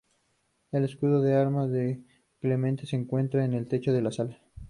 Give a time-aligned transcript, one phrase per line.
[0.71, 2.01] El Escudo de armas de
[2.39, 4.41] Clemente se encuentra en el techo de la sala.